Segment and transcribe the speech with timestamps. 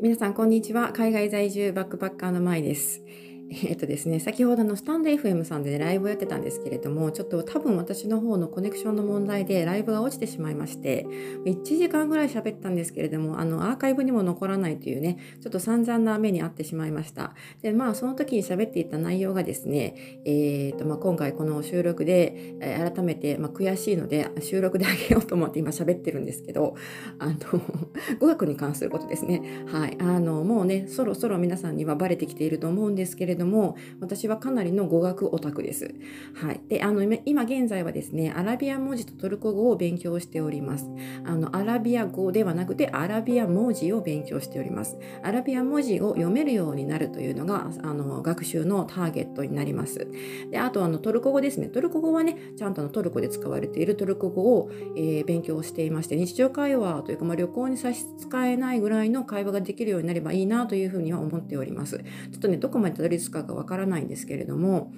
[0.00, 0.92] 皆さんこんにちは。
[0.92, 3.02] 海外在住バックパッカーのまいです。
[3.64, 11.06] えっとですね、先ほどのスタンド FM さんで、ね、ライブをやってたんですけれども、ちょっと多分私の方のコネクションの問題でライブが落ちてしまいまして、
[11.44, 17.34] 1時間ぐらい喋ったんですけれども、あの、アーカイブにも残らないというね、ちょっと散々な目に遭ってしまいました。
[17.62, 26.74] で、まあ、その時に喋っていた内容がですね、えっ、ー、と、まあ、今回この収録で、え、改めて、まあ、悔しいので、収録であげようと思って今喋ってるんですけど、
[27.18, 27.36] あの、
[28.18, 29.42] 語学に関することですね。
[29.66, 29.96] はい。
[30.00, 35.94] あの、もうね、そろそろ皆さんにはバレてきていると思うんですけれども、私はかなりの語学オタクです。
[36.34, 36.60] はい。
[36.68, 40.88] で、あの、今現在はですね、アラビア文字とトルコ語を勉強しております。
[41.24, 44.96] あの、アラビア語ではなくて、アラビア文字を勉強しております。
[45.22, 50.06] アラビア文字を読めるようになるというのが、あの、学習のターゲットになります。
[50.50, 51.68] で、あと、あの、トルコ語ですね。
[51.68, 61.98] トルコ語はね、ちゃんとのトルコで使われているトルコ語を、えー、勉強していまして、日常会話というか、まあ、旅行に差し支えないぐらいの会話ができるようになればいいなというふうには思っております。
[61.98, 62.04] ちょ
[62.38, 64.92] っとね、どこまでたどり着くかがわからないんですけれども、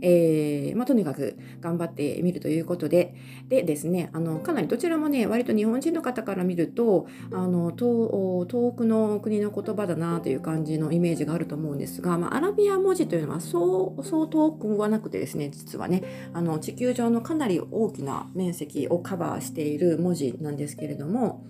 [0.00, 3.14] えーまあ、とにかく頑張ってみるということで、
[3.48, 21.46] でですね、あのかなりどちらもね、割と日本人の方から見ると、あの遠遠くの国の言葉だなという感じのイメージがあると思うんですが、まあ、アラビア文字というのはそうそう遠くはなくてですね、実はね、あの地球上のかなり大きな面積をカバーしている文字なんですけれども、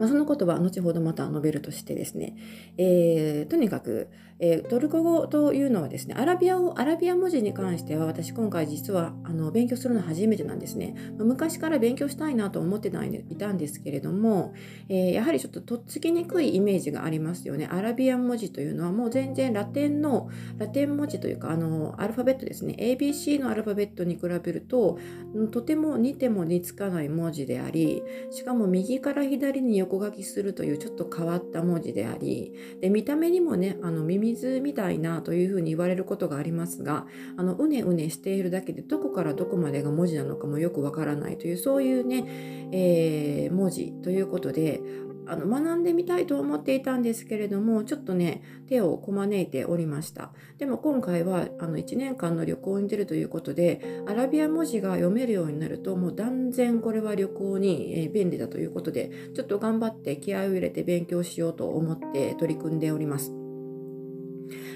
[0.00, 2.34] まあ、そのことは後ほどまた述べるとしてですね、
[2.78, 4.08] えー、とにかく、
[4.42, 10.94] えー、トルコ語というのはですね、アラビアを、アラビア文字に関しては私今回実はあの勉強するの初めてなんですね。
[11.18, 14.54] まあ、昔から勉強したいなと思っていたんですけれども、
[14.88, 17.68] えー、やはりちょっととっつきにくいイメージがありますよね。
[17.70, 22.76] アラビア文字というのはもう全然ラテンの、ラテン文字というか、あの、アルファベットですね。
[22.78, 24.98] ABC のアルファベットに比べると、
[25.50, 37.06] とても似ても似つかない文字であり、しかも右から左に横書きするというちょっと変わった文字でありで見た目にもねあのミミズみたいなというふうに言われることがありますが
[37.36, 42.24] あのうねうねしているだけでどこからどこまでが文字なのかもよくわからないというそういうね、
[42.72, 44.80] えー、文字ということで
[45.26, 50.32] あの学んでみたいと思っていたんですけれどもちょっとね手をこまねいておりました。
[50.58, 63.49] でも今回はあの1年間の旅行に出るということでアラビア文字が読めるようになるともう断然これは旅行に便利だということでちょっと頑張って気合を入れて勉強しようと思って取り組んでおります。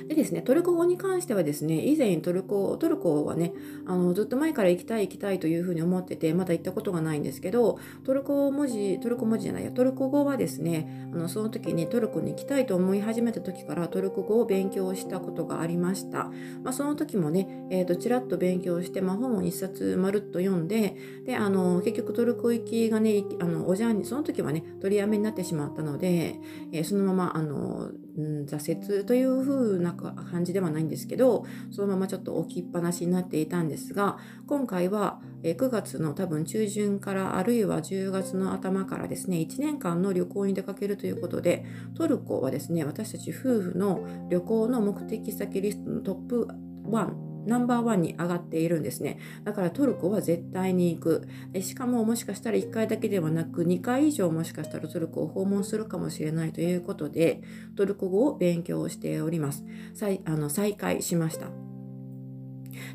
[0.09, 3.53] でですね、トルコ語に関してはですね、以前トルコ、トルコはね、
[3.87, 16.31] あのずっと前から行きたい行きたいというふうに思ってて、まだ行ったことがないんですけど、トルコ文字、トルコ文字じゃないや、トルコ語はですね、あのその時にトルコに行きたいと思い始めた時からトルコ語を勉強したことがありました。
[16.63, 26.39] まあ、その時もね、えー、とちらっと勉強して、まあ、本を一冊まるっと読んで、で、あの結局トルコ行きがね、あのおじゃんに、その時はね、取りやめになってしまったので、
[26.73, 41.65] えー、そのままあのうん、挫折という風な感じではないんですけどそのままちょっと置きっぱなしになっていたんですが今回は9月の多分中旬からあるいは10月の頭からですね1年間の旅行に出かけるということで
[41.97, 46.49] トルコはですね私たち夫婦の旅行の目的先リストのトップ
[46.87, 49.19] 1ナンバーワンに上がっているんですね。
[49.45, 51.29] だからトルコは絶対に行く。
[51.61, 57.43] しかももしかしたら1回だけではなく2回以上もしかしたらトルコを訪問するかもしれないということで
[57.77, 59.65] トルコ語を勉強しております。
[59.95, 61.74] 再あの再開しました。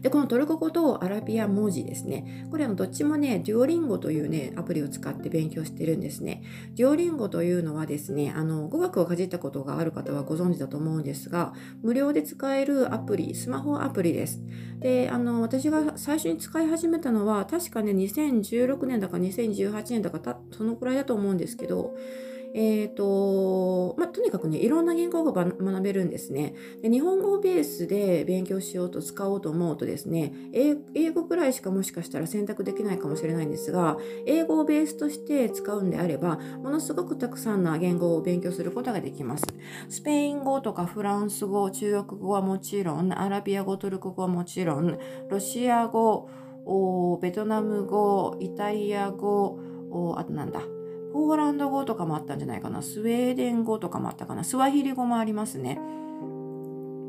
[0.01, 2.47] で、このトルコ語とアラビア文字ですね。
[2.51, 6.43] これはどっちもね、デュオリンゴというね、アプリを使って勉強してるんですね。
[6.75, 14.41] デュオリンゴというのはですね、あの、語学をかじったことがある方はご存知だと思うんですが、無料で使えるアプリ、スマホアプリです。
[14.79, 21.95] で、あの、私が最初に使い始めたのは、確かね、2016年だか2018年だかそのくらいだと思うんですけど、
[22.53, 26.89] えっ、ー、と、まあ、とにかくね、いろんな言語が学べるんですねで。
[26.89, 39.45] 日本語をベースで勉強しようと使おうと思うとですね、英語くらいしかもしかしたら選択できないかもしれないんですが、英語をベースとして使うんであれば、ものすごくたくさんの言語を勉強することができます。
[39.89, 44.97] スペイン語とかフランス語、中国語はもちろん、アラビア語、トルコ語はもちろん、
[45.29, 46.29] ロシア語、
[47.21, 49.59] ベトナム語、イタリア語、
[50.17, 50.61] あとなんだ、
[51.13, 52.81] ポーランド語とかもあったんじゃないかな。
[52.81, 54.43] スウェーデン語とかもあったかな。
[54.43, 55.79] スワヒリ語もありますね。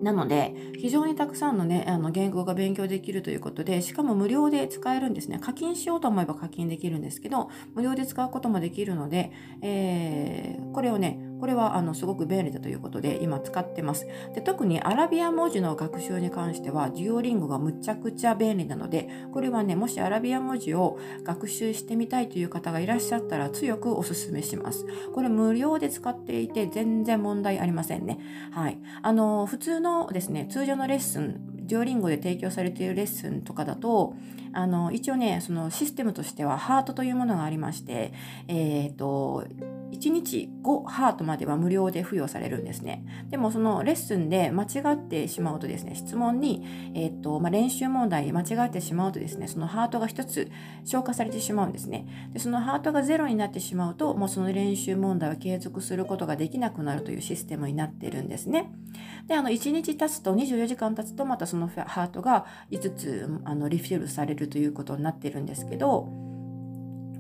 [0.03, 5.39] なので、非常にたくさんのね、あの言語が勉強できるということで、しかも無料で使えるんですね。
[5.39, 9.31] 課金しようと思えば課金できるんですけど、無料で使うこともできるので、
[9.61, 14.07] えー、これをね、これはあのすごく便利だということで今使ってます。
[14.35, 24.87] で特にアラビア文字の学習に関してはデュオリンゴがむちゃくちゃ便利なのでこれはねもしアラビア文字を学習してみたいという方がいらっしゃったら強くおすすめします。
[25.15, 28.19] これ無料で使っていて全然問題ありませんね。
[28.53, 28.79] はい。
[29.03, 34.15] あの普通のですね通常のレッスンデュオリンゴで提供されているレッスンとかだと
[34.53, 38.13] あの一応ねそのシステムとしてはハートというものがありまして
[38.49, 39.45] えっ、ー、と
[39.91, 43.05] 1日5ハートまでは無料で付与されるんですね。
[43.29, 50.51] でもそのレッスンで間違ってしまうとですね、質問に、えー、っとまあ、練習問題間違ってしまうとですね、そのハートが1つ
[50.85, 52.31] 消化されてしまうんですね。
[52.33, 58.73] でそのハートが0になってしまうと、もうその練習問題を継続することができなくなるというシステムになってるんですね。
[59.27, 66.30] で、あの1日経つと、24時間経つと、またそのハートが5つあのリフィルされるということになってるんですけど、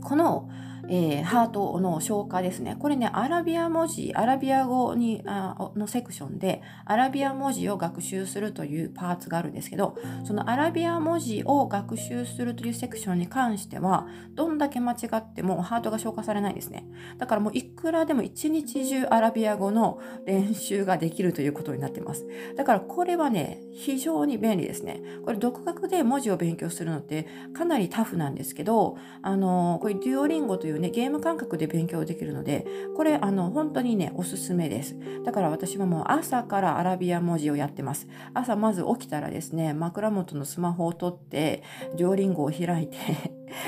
[0.02, 0.48] この
[0.92, 2.76] えー、ハートの消化ですね。
[2.78, 16.84] これね、アラビア文字、アラビア語にあのセクションで、アラビア文字を学習するというパーツがあるんですけど、そのアラビア文字を学習するというセクションに関しては、どんだけ間違ってもハートが消化されないですね。
[17.18, 22.26] だからもういくらでも一日中アラビア語の練習ができるということになってます。
[22.56, 25.00] だからこれはね、非常に便利ですね。
[25.24, 32.66] これ独学で文字を勉強するのってかなりタフなんですけど、あの、これデュオリンゴというね、ゲーム感覚で勉強できるので、
[32.96, 34.96] これ、あの、本当にね、おすすめです。
[35.24, 38.08] だから私はもう朝からアラビア文字をやってます。
[38.34, 41.62] 朝まず起きたらですね、枕元のスマホを取って、
[41.96, 42.96] デュオリンゴを開いて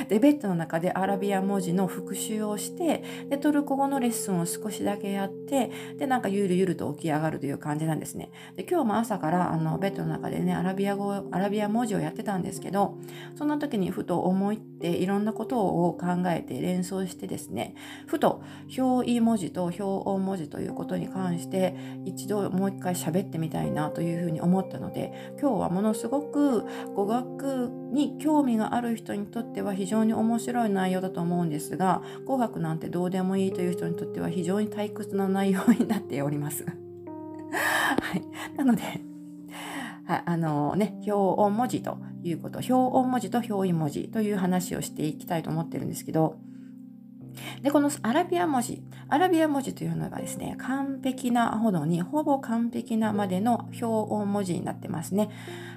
[0.08, 8.30] で、ベッドの中でアラビア文字の復習をして、で、トルコ語のレッスンを少しだけやって、で、なんかゆるゆると起き上がるという感じなんですね。
[8.56, 12.98] で、今日も朝からあのベッドの中でね、アラビア語、アラビア文字をやってたんですけど、
[13.36, 17.74] そんな時にふと思いっていろんなことを考えて連想してですね、
[18.06, 18.42] ふと
[18.76, 21.74] 表意文字と表音文字ということに関して
[22.04, 26.64] 一度もう一回喋ってみたいなというふうに思ったので、今日はものすごく
[26.94, 36.64] 語学に興味がある人にとってはは非常に面白い内容だと思うんですが紅白なんてどうでもいいという人にとっては非常に退屈な内容になっております。
[37.52, 38.82] はい、なので
[40.04, 46.36] はあのね、表音文字ということ、表音文字と表意文字という話をしていきたいと思ってるんですけど、
[47.62, 55.30] で、このアラビア文字、アラビア文字というのがですね、完璧なほどに、ほぼ完璧なまでの表音文字になってますね。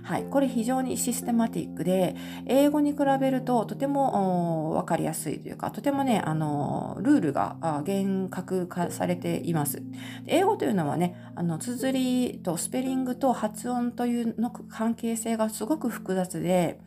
[0.04, 0.24] はい。
[0.26, 2.16] これ非常にシステマティックで、
[2.46, 9.82] 英語に比べるととてもわかりやすいというか、とてもね、あの、ルールが厳格化されています。
[10.28, 11.92] 英語というのはね、あの、綴
[12.32, 16.80] りとスペリングと発音というの関係性がすごく複雑で、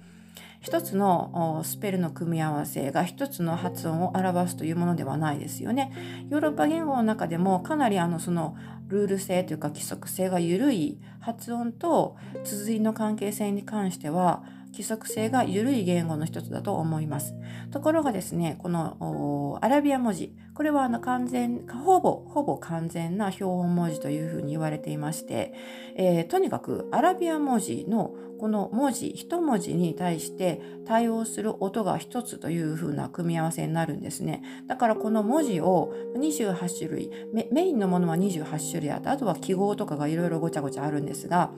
[0.61, 5.93] 一つのスペルの組み合わせが一つの発音を表すというものではないですよね。
[6.31, 8.57] ヨーロッパ言語の中でもかなりあのその
[8.89, 17.35] ルール性というか規則性が緩い発音と綴りの関係性に関しては規則性が緩い言語の一つだと思います。
[17.71, 25.55] ところがですね、このアラビア文字、これはあの完全、ほぼ、ほぼ完全な標本文字というふうに言われていまして、
[25.97, 34.43] えー、とにかくアラビア文字のこの文字、一文字に対して対応する音が一つというふうな組み合わせになるんですね。
[34.67, 41.51] だからこの文字を28種類、メインのものは28種類あって、あとは記号とかがいろいろごちゃごちゃあるんですが、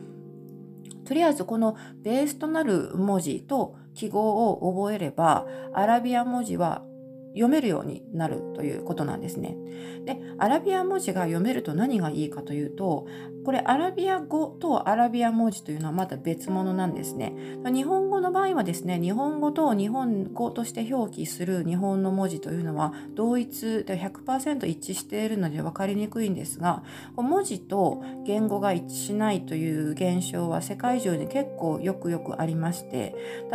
[1.05, 6.85] とりあえずこのベースとなる文字と記号を覚えればアラビア文字は
[7.33, 9.57] 読めるようになるということなんですね。
[10.05, 13.07] で、アラビア文字が読めると何がいいかというと、
[13.45, 17.35] これアラビア語とアラビア文字というのはまた別物なんですね。
[17.65, 26.83] 日本語の場合はですね、日本語と日本語として表記する日本の文字というのは同一で100%一致しているので分かりにくいんですが、
[27.17, 33.15] 文字と言語が一致しないという現象は世界中に結構よくよくありまして、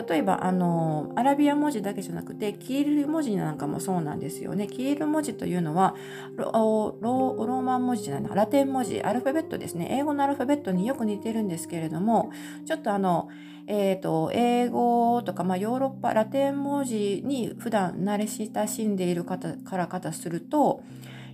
[0.09, 4.67] 例えばあのアラビア文字だけじゃなくて、キール文字なんかもそうなんですよね。
[4.67, 5.95] キール文字というのは
[6.37, 12.31] ローマン文字じゃない、ラテン文字、アルファベットですね英語のアルファベットによく似てるんですけれども
[12.65, 13.29] ちょっとあの
[13.67, 20.83] えーと、英語とか、まあ、ヨーロッパラテン文字に普段慣れ親しんでいる方から方すると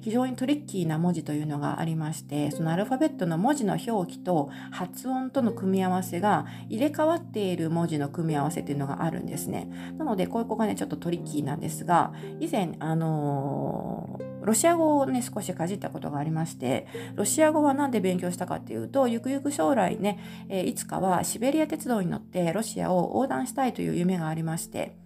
[0.02, 9.70] 非常にトリッキーな文字というのがありましてそのアルファベットの文字の表記と発音との組み合わせが入れ替わっている文字の組み合わせというのがあるんですね。
[9.98, 20.19] なのでこういう子がねちょっとトリッキーなんですが以前あのーロシア語をね、少しかじったことがありまして、ロシア語は何で勉強したかっていうと、ゆくゆく将来ね、
[20.50, 25.00] え、いつかはシベリア鉄道に乗ってロシアを横断したいという夢がありまして、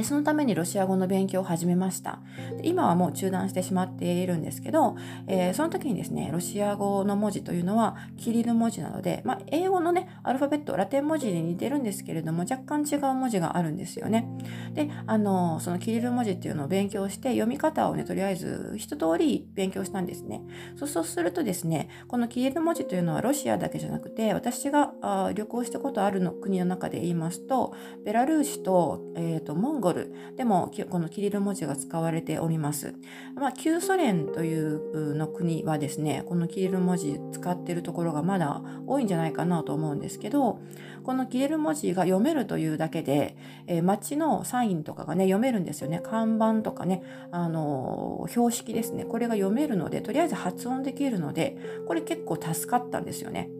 [0.00, 2.20] でそのためにロシア語の勉強を始めました。
[2.56, 14.26] で今はもう中断してしまっているんですけど、えー、その時にですねロシア語の文字というのはキリル文字なので、まあ、英語のねアルファベットラテン文字に似てるんですけれども若干違う文字があるんですよね。
[14.72, 20.40] であのそのキリル文字っていうのを勉強して読み方をねとりあえず一通り勉強したんですね。
[20.76, 27.74] そうするとですねこのキリル文字というのはロシアだけじゃなくて私があ旅行したことあるの国の中で言いますと
[28.06, 29.89] ベラルーシと,、えーとモンゴル
[30.36, 32.94] でもこのキリル文字が使われております。
[33.34, 40.60] まあ、旧ソ連というの国はですね、このキリル文字使ってるところがまだ多いんじゃないかなと思うんですけど、
[41.02, 46.00] このキリル文字が読めるというだけで、えー、街のサインとかがね、読めるんですよね。
[46.02, 49.04] 看板とかね、あのー、標識ですね。
[49.04, 51.56] これが読めるので、とりあえず発音できるので、
[51.86, 53.50] これ結構助かったんですよね。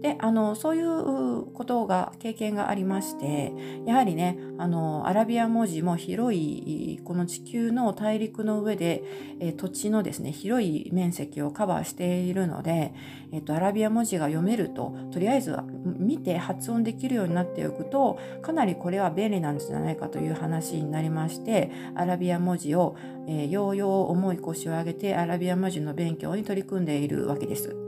[0.00, 3.52] で、あの、そういうことが、経験がありまして、
[3.86, 9.02] やはりね、あの、アラビア文字も広い、この地球の大陸の上で、
[9.40, 12.92] え土地のですね、広い面積をカバーしているので、
[13.32, 22.96] えっと、アラビア文字が読めると、とりあえず見て発音できるようになっておくと、かなりこれは便利なんじゃないかという話になりまして、アラビア文字を、
[23.26, 27.87] えー、ようよう重い腰を上げて、アラビア文字の勉強に取り組んでいるわけです。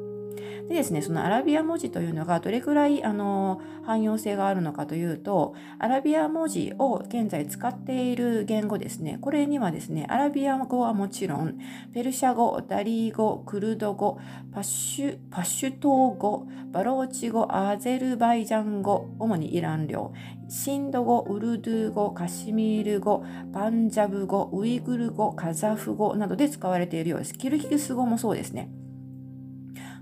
[0.69, 11.59] でですね、そのアラビア文字というのがどれくらいあの汎用性があるのかというと、アラビア文字を現在使っている言語ですね、これにはですね、アラビア語はもちろん、
[11.93, 14.19] ペルシャ語、ダリー語、クルド語、
[14.53, 20.13] パシュパシュ島語、バローチ語、アゼルバイジャン語、主にイラン領、
[20.49, 27.35] シンド語、ウルドゥ語、カシミール語、パンジャブ語、ウイグル語、カザフ語などで使われているようです。
[27.35, 28.71] キルギス語もそうですね。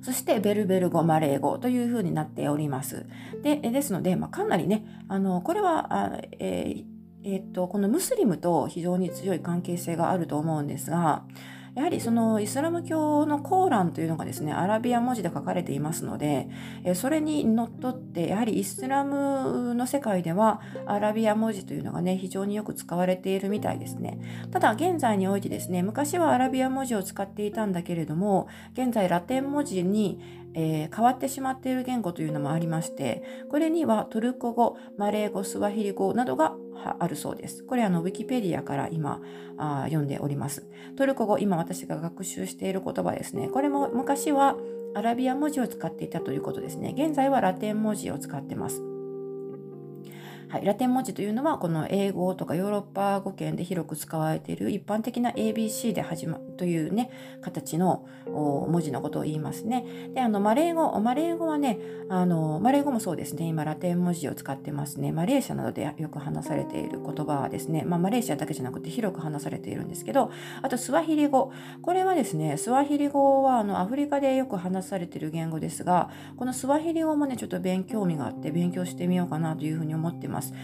[0.09, 3.05] そしてベルベル語、マレー語というふうになっております。
[3.43, 6.85] でですので、まあ、かなりね、あのこれはあ、えー
[7.25, 11.25] えー、っとこのムスリムと非常に強い関係性があると思うんですが、
[11.79, 16.49] やはりそのイスラム教のコーランというのがですね、アラビア文字で書かれていますので、
[16.97, 24.19] それにのっとって、やはりイスラムの世界ではアラビア文字というのがね、非常によく使われているみたいですね。
[24.51, 36.55] ただ現在においてですね、昔はアラビア文字を使っていたんだけれども、現在ラテン文字にえー、変わってしまっている言語というのもありましてこれにはトルコ語マレー語スワヒリ語などが
[36.99, 37.65] あるそうです。
[37.65, 39.21] これあのウィキペディアから今
[39.57, 40.67] あ読んでおります。
[40.97, 43.49] トルコ語今私が学習している言葉ですね。
[43.49, 44.57] これも昔は
[44.95, 46.95] アラビア文字を使っていたということですね。
[46.97, 48.88] 現在はラテン文字を使ってます。
[50.51, 57.11] はい、ラテン文字というのはこの英語とかヨーロッパ語圏で広く使われている一般的な ABC で始まるというね
[57.43, 59.85] 形の文字のことを言いますね。
[60.15, 61.79] であのマレー語マレー語はね
[62.09, 63.47] あのマレー語もそうですね。
[63.47, 65.13] 今ラテン文字を使ってますね。
[65.13, 70.31] マレーシアなどでよく話されている言葉はですね、まあ、マレーシアだけじゃなくて広く話されているんですけど
[70.63, 71.53] あとスワヒリ語。
[71.83, 80.38] これはですねスワヒリ語はあのアフリカでよく話されている言語ですがこのスワヒリ語もねちょっと勉強味があって勉強してみようかなというふうに思ってます。
[80.39, 80.55] ます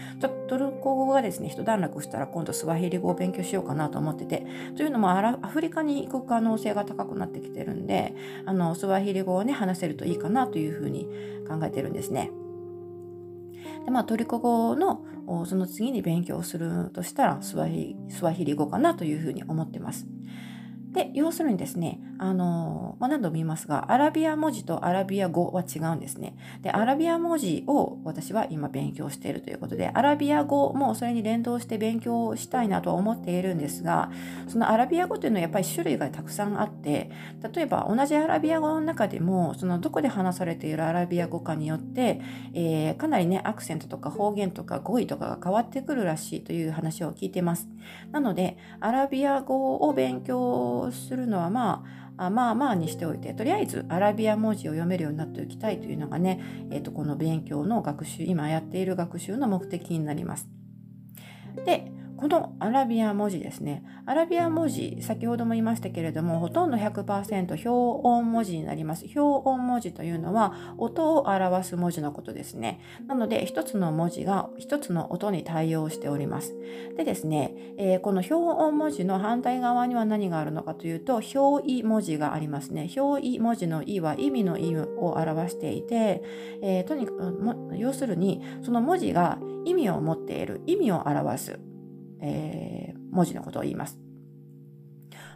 [0.47, 8.15] トルコ語がですね一段落したら今度スワヒリ語を勉強しようかなと思っててというのもアフリカに行く可能性が高くなってきてるんで
[8.45, 11.07] あのスワヒリ語をね話せるといいかなというふうに
[11.47, 12.31] 考えてるんですね。
[13.85, 15.05] でまあ、トルコ語の
[15.45, 20.07] その次に勉強するとしたらスワヒスワヒリ語かなというふうに思ってます。
[20.95, 26.37] で要するにですねあの、まあ、何度も言いますがアラビア文字とアラビア語は違うんですね。
[26.61, 34.09] でアラビア文字を私は今勉強しているということでアラビア語もそれに連動して勉強したいなとは思っているんですが
[34.47, 37.11] そのアラビア語というのはやっぱり種類がたくさんあって
[37.53, 42.21] 例えば同じアラビア語の中でもそのどこで話されているアラビア語かによって、
[42.53, 47.67] えー、かなりねアクセントとか方言とか語彙とかが変わってくるらしいという話を聞いてます。
[48.11, 51.83] なのでアラビア語を勉強するのはま
[52.17, 60.47] あまあまあにしておいてとりあえずアラビア文字を読めるようになっておきたいというのがね、えー、とこの勉強の学習今やっている学習の目的になります。
[61.65, 63.83] でこのアラビア文字ですね。
[64.05, 67.69] アラビア文字、先ほども言いましたけれども、ほとんど100%表
[68.07, 69.05] 音文字になります。
[69.15, 72.79] 表音文字というのは、音を表す文字のことですね。
[73.07, 76.55] なので、一つの文字が一つの音に対応しております。
[76.95, 82.89] でですね、えー、この表音文字の反対側には何があるのかというと、表意文字がありますね。
[82.95, 86.23] 表意文字の意は意味の意を表していて、
[86.61, 91.74] えー、とにかく、要するに、その文字が意味を持っている、意味を表す。
[92.21, 94.04] えー、文字のことを言います。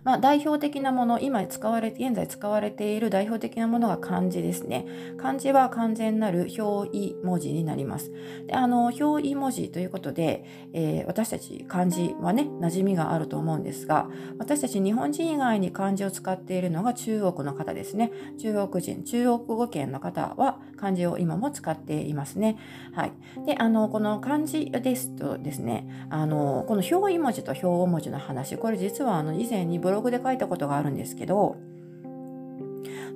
[0.09, 4.87] まあ、代表的なもの今使われ現在使われている代表的なものが漢字ですね。
[5.17, 8.11] 漢字は完全なる表意文字になります。
[8.47, 18.11] であの表意文字ということで、えー、私たち漢字はね馴染みがあると思うんですが私たち日本人以外に漢字を使っているのが中国の方ですね。
[18.39, 22.57] 中国人中国語圏の方は漢字を今も使っていますね。
[22.93, 23.11] はい。
[23.45, 31.57] であのこの漢字ですとですねあのこの表意文字と表文字の話これ実はあの以前にブログで書いたことがあるんですけど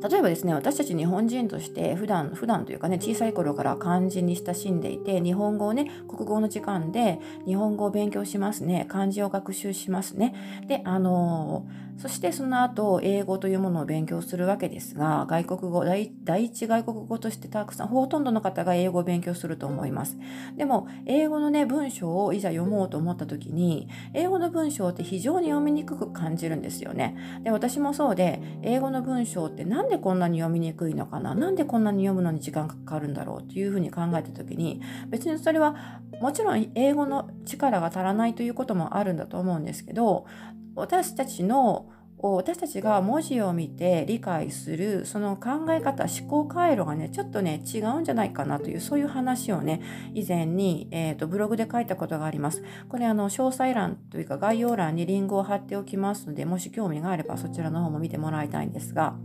[0.09, 10.35] 例えばですね私たち日本人として普段普段というかね小さい頃から漢字に親しんでいて日本語をね国語の時間で日本語を勉強しますね漢字を学習しますね。
[10.67, 11.65] であの
[11.97, 20.17] そしてその後英語というものを勉強するわけですが外国語第一外国語としてたくさんほとんどの方が英語を勉強すると思います。
[20.57, 27.15] でも英語のね文章をいざ読もうと思った時に英語の文章って非常に読みにくく感じるんですよね。
[27.43, 31.35] で私もそうで英語の文章って何でこんなに読みにくいのかな？
[31.35, 40.25] なんでこんなに読むのに時間がかかるんだろうっていうふうに考えた時に別にそれはもちろん英語の力が足らないということもあるんだと思うんですけど
[40.75, 41.89] 私たちの
[42.31, 49.81] 私たちが文字を見て理解するその考え方思考回路がねちょっとね違うんじゃないかなというそういう話をね
[50.13, 52.63] 以前に、えーと、ブログで書いたことがあります。
[52.87, 59.15] これあの詳細欄というか概要欄にリンクを貼っておきますのでもし興味があればそちらの方も見てもらいたいんですが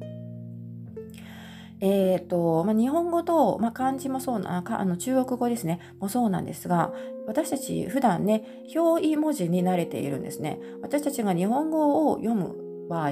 [1.80, 5.80] えーとまあ、日本語と、まあ、漢字もそうなあの中国語ですね。
[6.00, 6.92] もそうなんですが
[7.26, 8.44] 私たち普段ね
[8.75, 10.58] 表意文字に慣れているんですね。
[10.82, 13.11] 私たちが日本語を読む場合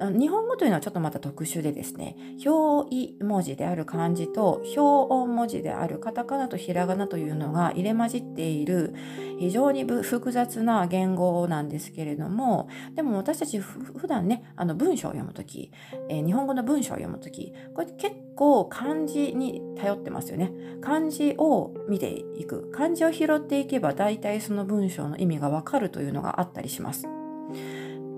[0.00, 8.94] 日本語というのはちょっとまた特殊でですね表意文字である漢字と表音文字であるカタカナとひらがなというのが入れ混じっている
[9.38, 15.72] 非常に複雑な言語なんですけれどもでも私たち普段ねあの文章を読む時、
[16.08, 20.52] えー、日本語の文章を読む時これ結構漢字に頼ってますよね。
[20.80, 22.70] 漢字を見ていく。
[22.70, 27.08] 漢字を拾っていけば大体その文章の意味がわかるというのがあったりします。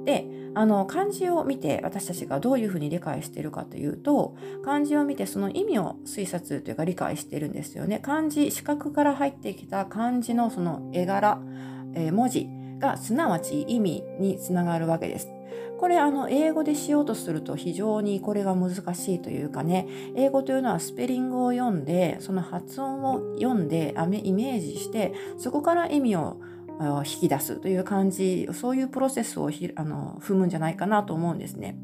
[0.05, 0.27] で
[0.59, 11.41] あの漢字を見て私たちがどういうふうに理解しているかというと漢字を見てその意味を推察というか理解してるんですよね漢字視覚から入ってきた漢字のその絵柄、
[11.95, 12.49] えー、文字
[12.81, 15.29] がすなわち意味につながるわけです。
[15.79, 23.94] これあの英語でしようとすると非常にこれが難しいというかね英語というのはスペリングを読んでその発音を読んで
[24.25, 26.40] イメージしてそこから意味を
[26.81, 31.77] 引き出すという感じそういうプロセスをひあの踏むんじゃないかなと思うんですね。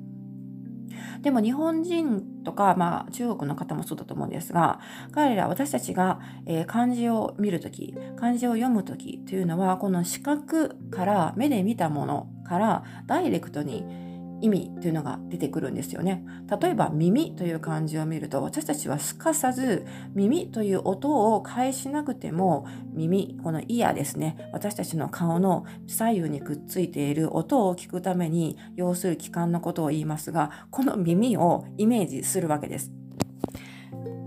[1.23, 4.81] でも日本人とか、まあ、中国の方もそうだと思うんですが
[5.13, 14.04] 彼ら私たちが、えー、漢字を見る時漢字を読む時というのはこの視覚から目で見たものからダイレクトに
[14.45, 16.23] 意味というのが出てくるんですよね。
[16.61, 32.93] 例えば耳という漢字を見ると私たちはすかさず耳という音を返しなくても耳このイヤですね私たちの顔の左右にくっついている音を聞くために要する器官のことを言いますがこの耳をイメージするわけです。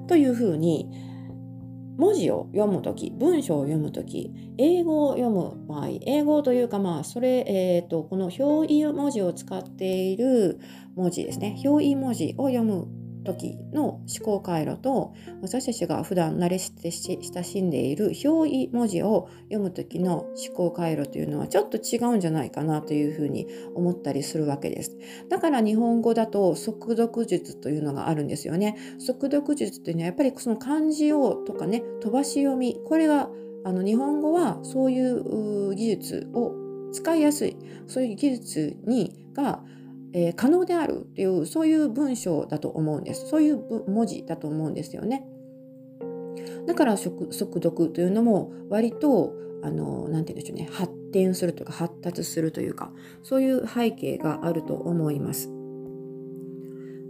[0.08, 1.07] というふうに
[1.98, 10.60] 文字を読む時文章を読む時英語を読む場合英語というかまあそれ、えーと、この表意文字を使っている
[10.96, 11.60] 文字ですね。
[11.64, 12.88] 表意文字を読む
[13.28, 24.98] 時の思考回路と私たちが普段慣れして親しんでいる表意文字を読む時の思考回路というのはちょっと違うんじゃないかなというふうに思ったりするわけです。
[25.30, 28.78] だから日本語だと速読術というのがあるんですよね。
[29.00, 33.30] 速読術というのはやっぱりその漢字をとかね飛ばし読みこれが
[33.66, 36.54] あの日本語はそういう技術を
[36.94, 39.62] 使いやすいそういう技術にが
[40.20, 43.28] えー、可能であるっていうそういう文章だと思うんです。
[43.28, 45.28] そういう文字だと思うんですよね。
[46.66, 50.70] だから速読というのも割とあのなて言うんでしょうね。
[50.72, 55.52] 発展するとか発達するというかそういう背景があると思います。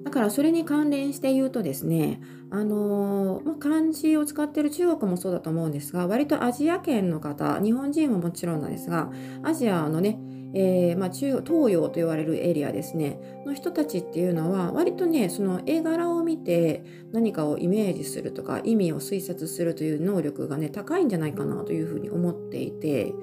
[0.03, 9.11] だからそれに関連して言うとですね、あのまあ、漢字を使っている中国もそうだと思うんですが割とアジア圏の方日本人ももちろんなんですが
[9.43, 10.17] アジアのね
[10.53, 13.19] えー、まあ、中東洋と言われるエリアですね。
[13.45, 23.13] の人たちっていうのは割とねその絵柄を見て何かをイメージするとか意味を推察するという能力がね高いんじゃないかなというふうに思っていて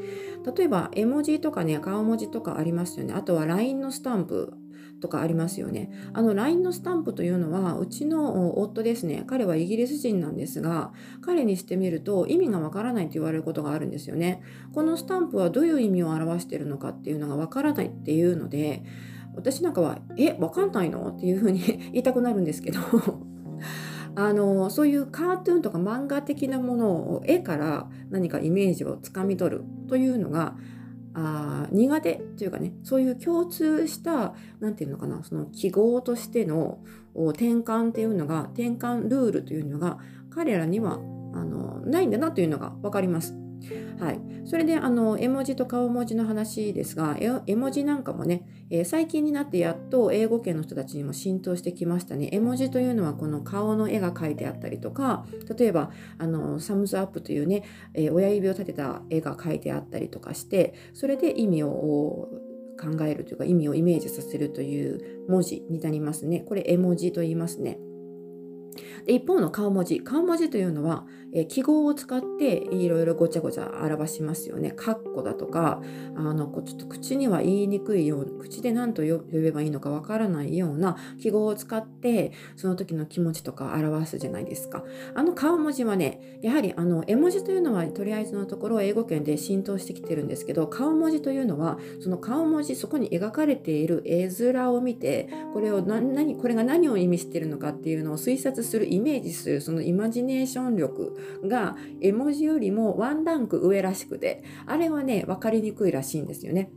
[0.56, 3.14] 例えば絵文字とかね顔文字とかありますよね。
[3.14, 4.54] あとは LINE のスタンプ。
[5.04, 5.90] とかありますよね。
[6.14, 14.40] あの LINE のスタンプというのはうちの夫ですね彼はイギリス人なんですが彼にしてみると意味がわからないと言われることがあるんですよね。
[14.72, 18.82] このスタンプはどういう意味を表しているのかっていうのがわからないっていうので
[19.36, 21.60] 私なんかは「えわかんないの?」っていうふうに
[21.92, 22.80] 言いたくなるんですけど
[24.16, 30.56] あのそういうカートゥーンとか漫画的なものを絵から何かイメージをつかみ取るというのが
[31.14, 36.78] あ苦手というかねそういう共通した何て言うのかなその記号としての
[37.14, 39.98] 転換っていうのが転換ルールというのが
[40.30, 40.96] 彼らにはあ
[41.44, 43.43] のないんだなというのが分かります。
[43.98, 52.28] はい、それであの絵文字と顔文字の話ですが絵文字なんかもね、えー、最近になってやっと英語圏の人たちにも浸透してきましたね。
[52.32, 55.24] 絵文字というのはこの顔の絵が描いてあったりとか
[55.56, 62.28] 例えばあのサムズアップというね、えー、親指を立てた絵が描いてあったりとかしてそれで意味を
[62.80, 66.40] 考えるというか意味をイメージさせるという文字になりますね。
[66.40, 67.78] これ絵文字と言いますね。
[69.06, 74.70] で一方の顔文字顔文字というのは、え、記号を使っていろいろごちゃごちゃ表しますよね。
[74.70, 75.80] カッコだとか
[76.16, 84.84] あのちょっと口には言いにくいよう口で何と呼べばいいのかわからないような記号を使ってその時の気持ちとか表すじゃないですか。
[85.14, 106.70] あの顔文字はねやはりあの絵文字というのはとりあえずのところ英語圏で浸透してきてるんですけど顔文字というのはその顔文字そこに描かれている絵面を見てこれを何これが何を意味しているのかっていうのを推察するイメージするそのイマジネーション力が絵文字よりもワンランク上らしくてあれはね分かりにくいらしいんですよね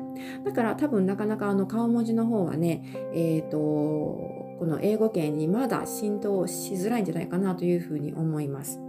[0.46, 8.80] だから多分なかなかあの顔文字の方はねえっ、ー、とこの英語圏にまだ浸透しづらいんじゃないかなというふうに思います。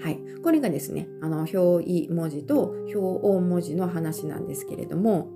[0.00, 5.28] はい、これがですねあの表意文字と表音文字の話なんですけれども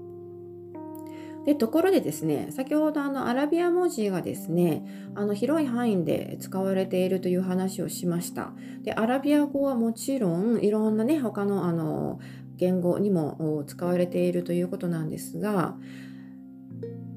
[1.44, 8.52] でところでですね先ほどあのアラビア文字がですねあの広い範囲で使われているという話をしました。
[8.82, 12.18] でアラビア語はもちろんいろんなね他のあの
[12.56, 15.76] 言語にも使われているということなんですが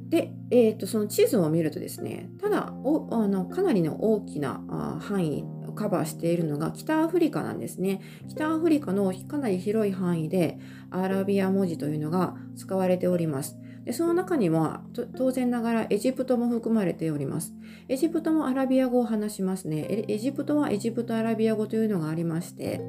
[0.10, 4.62] で、えーと、その地図を見るとですねただおあのかなりの大きな
[5.02, 8.02] 範囲をカバーしているのが北アフリカなんですね。
[8.30, 10.58] 北アフリカのかなり広い範囲で
[10.90, 13.58] アラビア文字というのが使われております。
[13.88, 14.82] でその中には
[15.16, 17.54] 当然ながらエジプトも含まれております。
[17.88, 20.06] エジプトもアラビア語を話しますね。
[20.10, 22.82] エジプトはエジプトアラビア語というのがありまして、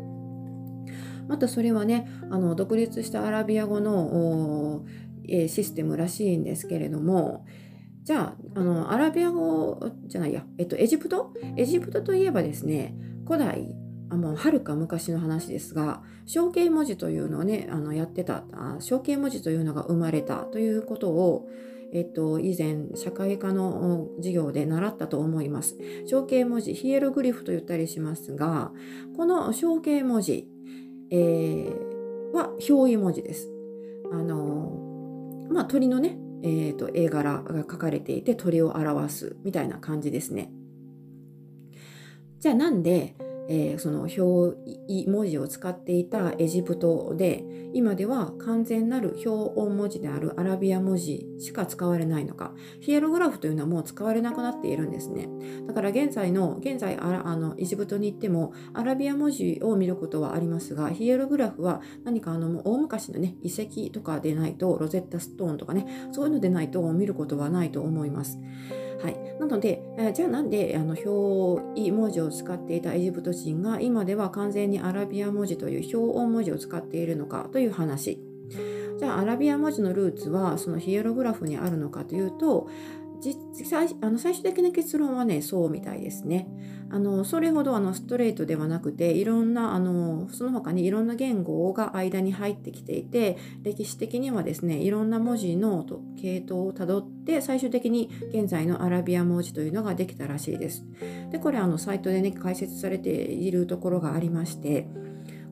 [1.28, 4.84] またそれはね、あの独立したアラビア語の
[5.24, 7.46] システムらしいんですけれども、
[8.02, 11.32] じゃあ、あのアラビア語じゃないや、えっと、エジプト？
[11.56, 13.72] エジプトといえばですね、古代
[14.10, 18.44] あもうはるか昔の話ですが象形文字というのをねあのやってた
[18.80, 21.48] 象形文字というのが生まれたということを
[21.90, 25.78] えっと、以前社会科の授業で習ったと思います。
[26.06, 28.72] 象形文字、ヒエログリフと言ったりしますが、
[29.16, 30.48] この象形文字、
[31.10, 33.50] えー、は表意文字です。
[34.12, 40.52] あのまあ、鳥のね、えーと絵柄が描かれていて鳥を表すみたいな感じですね。
[42.38, 43.16] じゃあなんで
[43.48, 44.56] えー、その表
[44.86, 52.52] 意文字を使っていたエジプトで今では完全なる表音文字であるアラビア文字しか使われないのか。
[52.80, 55.28] ヒエログラフというのはもう使われなくなっているんですね。
[55.66, 68.38] だから現在の現在ああのエジプトに行ってもアラビア文字を見ることはありますがヒエログラフは何かあの大昔のね遺跡とかでないとロゼッタストーンとかねそういうのでないと見ることはないと思います。
[69.02, 78.18] はい、なので、えー、じゃあなんであの表意文字を使っていたエジプト人が今では完全にアラビア文字という表音文字を使っているのかという話。
[78.98, 82.68] じゃあアラビア文字のルーツはそのヒエログラフにあるのかというと
[83.64, 86.48] 最あの最終的な結論はねそうみたいですね。
[86.90, 95.84] あのそれほどあのストレートではなくていろんなあのその他にいろんな言語が間に入ってきていて歴史的にはですねいろんな文字の
[96.18, 100.84] 系統をたどって最終的に現在のアラビア文字というのができたらしいです。
[101.30, 104.88] でこれあのサイトでね解説されているところがありまして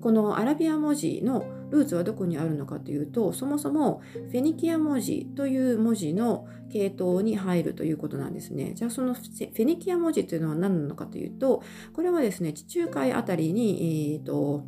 [0.01, 8.73] このアラビア文字のルーツはどこにあるのかというとそもそもフェニキア文字という文字の系統に入るということなんですね。
[8.75, 14.65] じゃあそのフェニキア文字というのは何なのかというとこれはですね地中海あたりに、えーと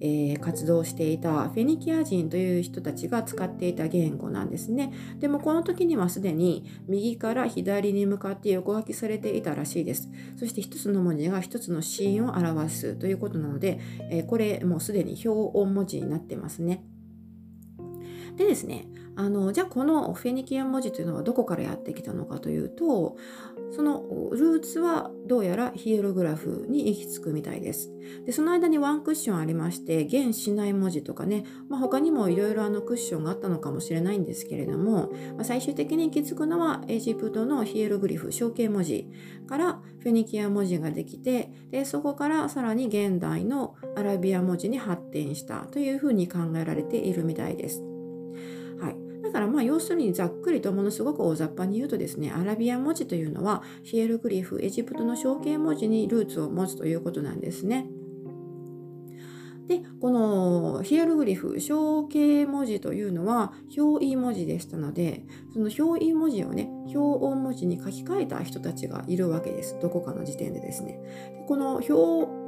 [0.00, 4.92] えー、活動していたフェニキア人という人たちが使っていた言語なんですね。
[5.18, 10.10] でもこの時にはすでに右から左に向かって横書きされていたらしいです。
[10.38, 13.80] そして一つの文字が一つのシーンを表すということなので、
[14.10, 15.28] えー、これもうすでに表
[15.58, 16.84] 音文字になってますね。
[18.36, 23.16] でですねあのじゃあこのフェニキア文字というのはどこからやってきたのかというと
[23.76, 27.92] そのルーツはどうやらヒエログラフに行き着くみたいです。
[28.24, 39.10] でその間にワンクッションありまして現しない文字とかね、まあ、他にもいろいろあのクッションがあったのかもしれないんですけれども、まあ、最終的に行き着くのはエジプトのヒエログリフ象形文字
[39.46, 47.95] からフェニキア文字ができてでそこからさらに現代のアラビア文字に発展したというふうに考えられているみたいです。
[49.36, 57.86] だからまあ要するにざっくりとものすごく大雑把に言うとですねアラビア文字というのはヒエルグリフエジプトの象形文字にルーツを持つということなんですね。
[59.68, 71.00] でこのヒエルグリフ象形文字というのは表意文字でしたのでその表意文字をね表音文字に書き換えた人たちがいるわけですどこかの時点でですね
[71.32, 71.94] でこの表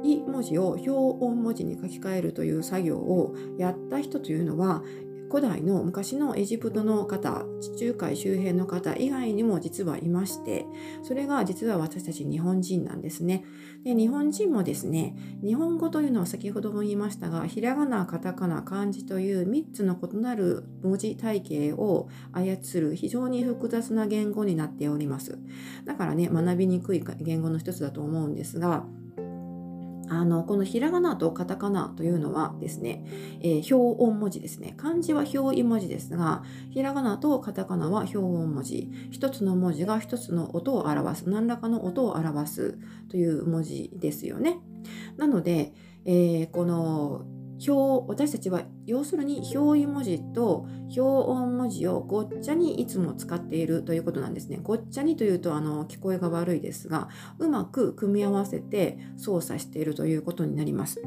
[0.07, 4.81] 意文字を表音文字に書き換えるという作業をやった人というのは
[5.29, 10.65] 古代の昔のエジプトの方地中海周辺の方以外にも実はいまして
[11.03, 13.45] それが実は私たち日本人なんですね。
[13.83, 25.37] で日本人もですね日本語というのは先ほども言いましたがひらがなカタカナ漢字という3つの異なる文字体系を操る非常に複雑な言語になっております。
[25.85, 28.85] だからね学びにくい言語の一つだと思うんですが
[30.09, 33.05] あのこのひらがなとカタカナというのはですね、
[33.41, 34.73] えー、表音文字ですね。
[34.77, 38.91] 漢字は表意文字ですがひらがなとカタカナは表音文字。
[39.11, 41.29] 一つの文字が一つの音を表す。
[41.29, 42.77] 何らかの音を表す
[43.09, 44.59] という文字ですよね。
[45.17, 45.73] なので、
[46.05, 47.25] えー、この
[47.67, 54.59] 表私たちは要するに表意文字と表音文字をごっちゃにいつも使っているということなんですね。
[54.63, 61.01] ごっちゃにというとあの聞こえが悪いですがうまく組み合わせて操作しているということになります。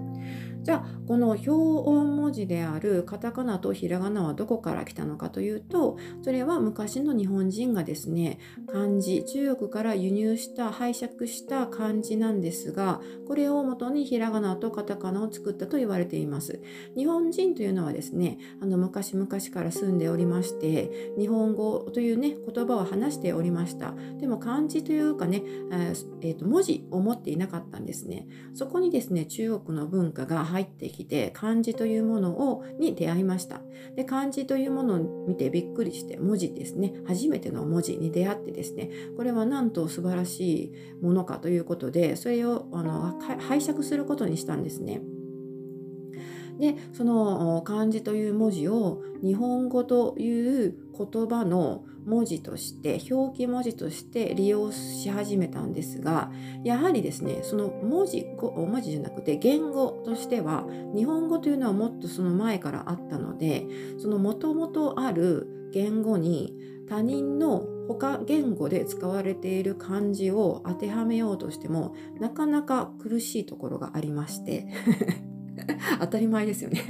[0.62, 8.38] じゃあこの表音文字であるカタカナとひらがなはどこから来たのかというとそれは昔の日本人がですね
[8.72, 16.41] 漢字中国から輸入した拝借した漢字なんですがこれを元にひらがなとカタカナを作ったと言われています。
[16.96, 23.94] 日本人というのはですねあの昔々から住んでおりまして日本語というね言葉を話しておりました。
[24.18, 28.26] でも漢字というかね、えー、と文字を持っていなかったんですね。
[28.54, 33.60] そこにですね中国の文化が入ってきて漢字というものをに出会いました。
[33.96, 36.94] で漢字というものを見てびっくりして文字ですね。
[37.06, 38.90] 初めての文字に出会ってですね。
[39.16, 45.00] これはなんと素晴らしいものかということでそれをあの拝借することにしたんですね。
[46.58, 56.30] でその漢字という文字を日本語という言葉の文字として表記文字として利用し始めたんですが
[56.64, 63.66] やはりですねその文字文字じゃなくて言語としては日本語というのはもっとその前からあったので
[63.98, 66.54] そのもともとある言語に
[66.88, 74.66] 他人の他言語で使われている漢字を当てはめようとしてもなかなか苦しいところがありまして。
[76.00, 76.80] 当たり前ですよね。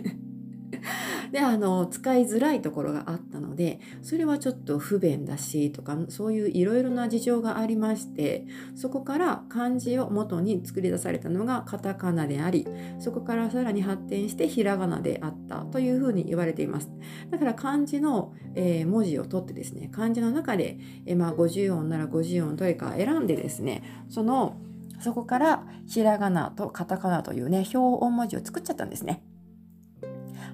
[1.32, 12.66] であの使いづらいところがあったのでそれはちょっと不便だしとかそういういろいろな事情がありましてそこから漢字を元に作り出されたのがカタカナであり
[12.98, 16.90] そこからさらに発展してひらがなであったというふうに言われています。
[17.30, 24.56] だから漢字の、えー、文字を取ってですね漢字の中で、えー、まあ、50音なら50音どれか選んでですねその
[25.02, 29.22] そこからひらがなとカタカナというね表音文字を作っちゃったんですね。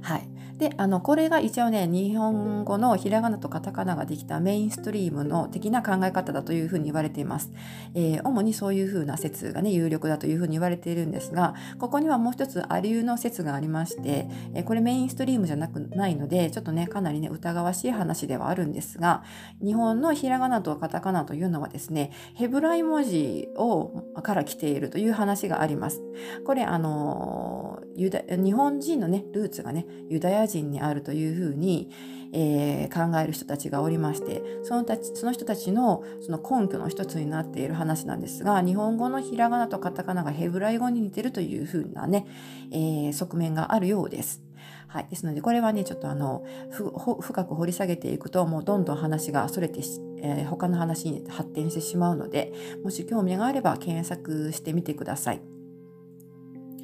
[0.02, 0.28] はい、
[0.58, 7.52] であのこれが一応ね日本語のひらがなとカタカナができたメインストリームの的な考え方だというふうに言われています。
[7.94, 19.22] えー、主にそういうふうな説がね有力だというふうに言われているんですがここにはもう一つありうの説がありまして、えー、これメインストリームじゃなくないのでちょっとねかなりね疑わしい話ではあるんですが
[19.62, 26.02] 日本のひらがなとカタカナというのはですねヘブライ文字をから来ているという話があります。
[26.44, 31.90] これあのユダ日本人のねルーツがねユダヤ人にあるというふうに、
[32.32, 42.26] えー、考える人たちがおりましてそのたちその人たちのその根拠の一つになっている話なんですが日本語のひらがなとカタカナがヘブライ語に似てるというふうなね、
[42.72, 44.42] えー、側面があるようです。
[44.88, 55.57] はい、ですのでこれはねちょっとあの深く掘り下げていくともうどんどん話がそれてし、えー、他の話に発展してしまうのでもし興味があれば検索してみてください。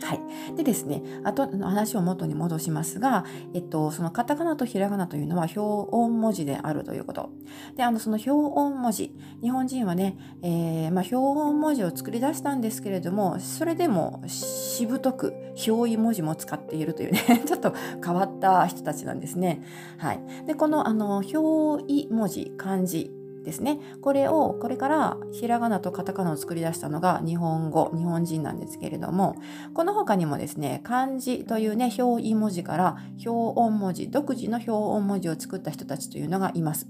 [0.02, 0.56] はい。
[0.56, 7.30] でですね、あとの話を元に戻しますが、えっと、そのカタカナとひらがなというのは表音文字であるということ。
[7.76, 15.32] で、あの、その表音文字、日本人はね、えー、まあ、表音文字を作り出したんですけれども、それでもしぶとく
[15.66, 17.72] 表意文字も使っているというね、 ちょっと
[18.04, 19.62] 変わった人たちなんですね。
[19.98, 20.20] はい。
[20.46, 23.12] で、この、あの、表意文字、漢字、
[23.44, 23.78] ですね。
[24.00, 29.36] これをこれからひらがなとカタカナを作り出したのが日本語、日本人なんですけれども、
[29.74, 36.88] この他にもですね、漢字というね、表意文字から表音文字、独自の表音文字を作った人たちというのがいます。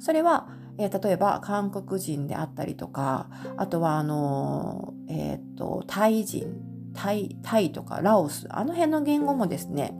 [0.00, 6.56] それは、えー、例えば韓国人であったりとか、あとはあの、えっ、ー、と、タイ人、
[6.94, 9.94] タイ、タイとかラオス、あの辺の言語もですね、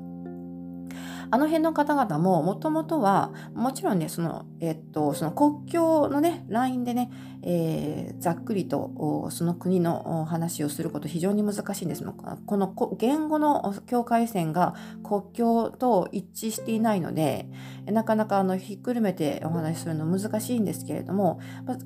[1.33, 7.11] あの辺の方々ももともとはもちろんねその,、えっとその国境のねラインでね、
[7.43, 12.05] えー、ざっくりとその国の話をすること非常に難しいんです
[12.47, 17.47] この言語の境界線が国境と一致していないので
[17.87, 21.41] なかなかあのひっくるめてお話しするの難しいんですけれども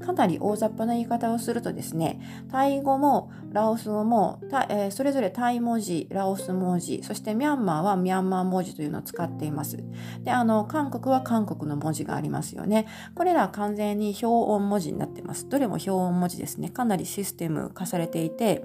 [0.05, 9.79] かなり大雑把な言い方をするとですねタイ語もラオス語も、えー、それぞれタイ文字ラオス文字そしてミャンマーはミャンマー文字というのを使っています。
[10.23, 12.87] であの韓国は韓国の文字がありますよね。
[13.14, 15.45] これら完全に表音文字になってます。
[15.48, 16.70] どれも表音文字ですね。
[16.70, 18.64] かなりシステム化されていて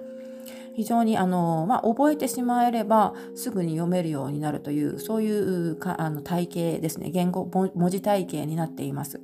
[0.73, 5.31] 非常にあの、まあ、覚えてしまえればすぐに読めるようになるというそうい
[5.71, 9.21] うかあの体系ですね言語文字体系になっています。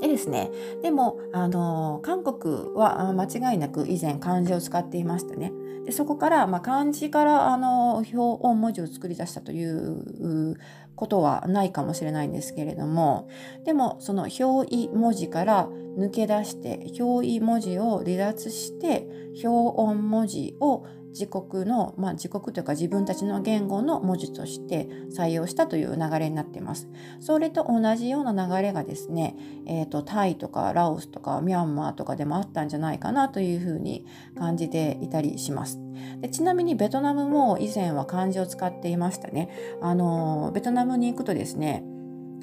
[0.00, 0.50] でですね、
[0.82, 5.52] でも、あの、韓国は間違いなく以前漢字を使っていましたね。
[5.84, 10.56] でそこから、まあ、漢字からあの表音文字を作り出したという
[10.98, 13.28] ことはないかもしれないんですけれども
[13.64, 19.06] でもその表意文字から抜け出して表意文字を離脱して
[19.44, 26.88] 表音文字を自国の、まあ、自国というか自分たちの言語の文字として採用したという流れになっています。
[27.20, 35.78] それと同じような流れがですね、えーと、タイとかラオスとかミャンマーとかでもあったんじゃないかなというふうに感じていたりします。
[36.20, 39.48] でちなみにベトナムも以前は漢字を使っていましたね。
[39.82, 41.84] あのベトナムに行くとですね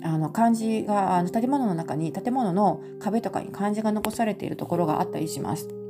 [0.04, 5.85] あの漢字があの建物の中に建物の壁とかに漢字が残されているところがあったりします。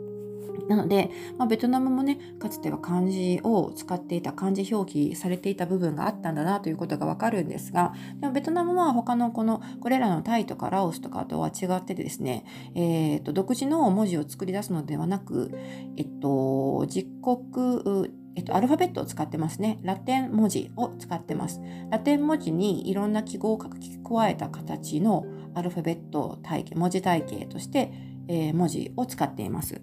[0.68, 15.52] なので、まあ、ベトナムもねかつては漢字を使っていた漢字表記されていた部分があったんだなということがわかるんですがでもベトナムは他のこのこれらのタイとかラオスとかとは違ってですね、えーと、独自の文字を作り出すのではなく、
[15.98, 19.80] えっと、実国えっと、アルファベットを使ってますね。
[19.82, 21.62] ラテン文字を使ってます。
[21.90, 27.94] ラテン文字にいろんな記号を書き加えた形のアルファベット体系、文字体系として、
[28.28, 29.82] えー、文字を使っています。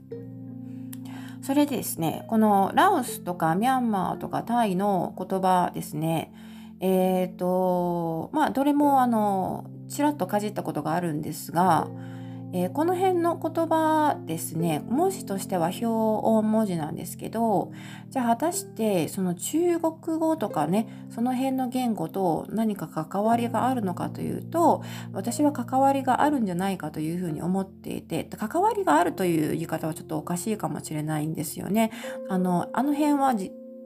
[1.42, 6.33] それでですね、このラオスとかミャンマーとかタイの言葉ですね、
[6.78, 11.88] えっ、ー、と、まあ、どれもあの、ちらっとかじったことがあるんですが、
[12.55, 17.73] えー、この辺の言葉ですね文字としては表音文字なんですけど
[18.11, 31.91] じゃあ果たしてその中国語とかねその辺の言語と何か関わりがあるのかというと私は関わりがあるんじゃないかというふうに思っていて関わりがあるという言い方はちょっとおかしいかもしれないんですよね。
[32.29, 33.35] あのあの辺は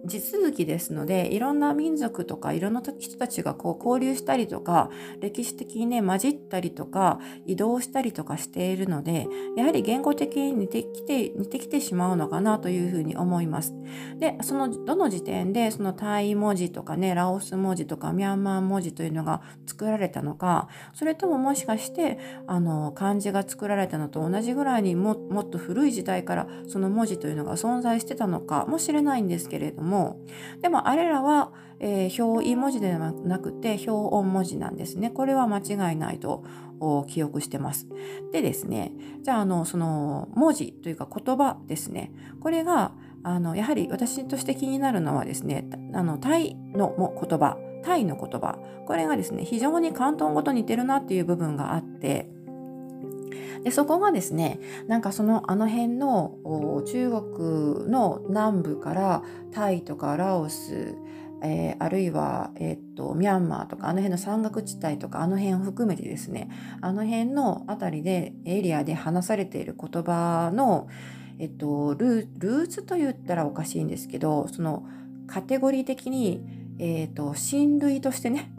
[0.07, 4.91] 地続きですのでいろんな民族とかいろんな人たちがこう交流したりとか
[5.21, 13.75] 歴史的にね混じったりとか移動したりとかしているのでやはり言語的に似てきて似てきてしまうのかなというふうに思います。
[14.19, 30.21] でそのどの時点でそのタイ文字とかねラオス文字とかミャンマー文字というのが作られたのかそれとももしかしてあの漢字が作られたのと同じぐらいにももっと古い時代からその文字というのが存在してたのかもしれないんですけれどもも
[30.61, 35.11] でもあれらは、えー、表意文字ではなくて表音文字なんですね。
[35.11, 36.45] これは間違いないと
[37.09, 37.87] 記憶してます。
[38.33, 42.13] でですねじゃああのその文字というか言葉ですね。
[42.41, 48.59] これがあのやはり私として気になるのはですねあのタイの言葉タイの言葉。
[48.87, 52.31] これがですね非常に広東語と似てるなっていう部分があって
[53.65, 56.37] でそこがですねなんかそのあの辺の
[56.87, 60.95] 中国の南部からタイとかラオス
[61.43, 66.49] えー、あるいは、えー、っとミャンマーとかあの辺の山岳地帯とかあの辺を含めてですね
[66.81, 70.89] あの辺の辺りでエリアで話されている言葉の、
[71.39, 74.87] えっと、ルーツと言ったらおかしいんですけどその
[75.27, 76.43] カテゴリー的に、
[76.79, 78.53] えー、っと親類としてね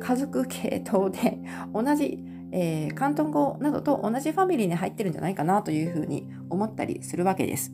[0.00, 1.38] 家族系統で
[1.72, 2.18] 同じ
[2.58, 7.70] えー、広東語などと同じファミリーに入ってるんじゃないかなというふうに思ったりするわけです。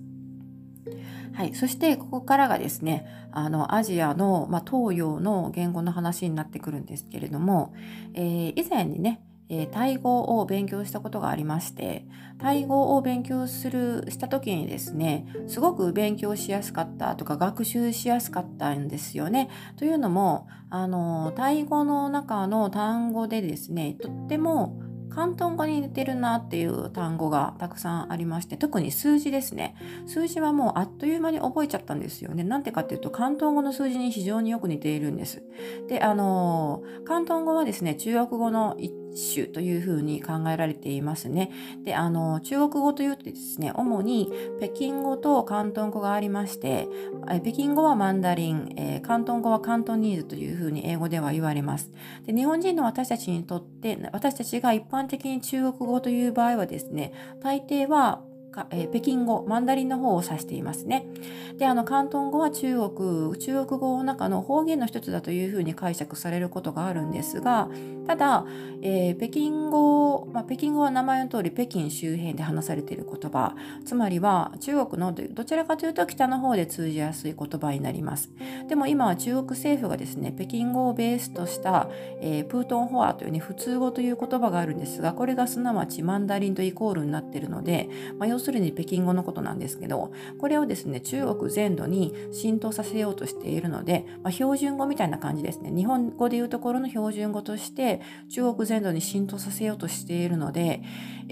[1.34, 7.72] はい、そしてここからがですねあのアジアの、まあ、東洋の言語の話になってくるんですけれども、
[8.12, 12.06] えー、以前にねえタイ語を勉強したことがありまして
[12.38, 19.48] タイ語を勉強するした時にですねすごく勉強しやすかったとか学習しやすかったんですよね。
[19.76, 24.80] というのもあのタイ語の中の単語でですねとっても
[25.12, 29.76] 広東語に似てるなっていう単語がたくさんありまして特に数字ですね。
[30.06, 32.42] 数字はもうあっという間に覚えちゃったんですよね。
[32.44, 35.42] なんてかっていうと広東語の数字に非常によく似ているんです。
[35.88, 38.74] であの広東語はですね中国語の
[39.14, 41.50] 種というふうに考えられていますね。
[41.84, 46.88] で、あの、中国語というとですね、主に北京語と広東語がありまして、
[47.42, 51.90] 北京語はマンダリン、えー、広東語は広東ニーズというふうに英語では言われます。
[52.26, 58.22] で、日本人の私たちにとって、私たちが一般的に中国語という場合はですね、大抵は
[58.52, 61.06] か、えー、北京語、マンダリンの方を指していますね。
[61.58, 67.68] で、あの、広東語は中国、中国語の中の方言の一つだというふうに解釈されることがあるんですが、
[68.06, 68.44] ただ、
[68.82, 78.30] えー、北京語、まあ、北京語は名前の通り北京周辺で話されている言葉、つまりは中国のどちらかというと北の方で通じやすい言葉になります。
[78.68, 81.88] でも今は中国政府がですね、北京語をベースとした、
[82.20, 87.88] えー、プートンホアというね、普通語という言葉があるんですが、これがすなわちマンダリンとイコールになっているので、
[88.18, 95.70] まあ、要するに北京語のことなんですけど、これをですね、中国全土に浸透させようとしているので、まあ、標準語みたいな感じですね。
[95.70, 100.82] 日本語でいうところの標準語として、中国全土に浸透させようとしているので、